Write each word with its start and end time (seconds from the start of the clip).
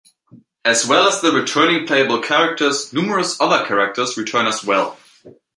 As 0.65 0.87
well 0.87 1.07
as 1.07 1.21
the 1.21 1.31
returning 1.31 1.85
playable 1.85 2.23
characters, 2.23 2.91
numerous 2.91 3.39
other 3.39 3.63
characters 3.67 4.17
return 4.17 4.47
as 4.47 4.63
well. 4.63 4.97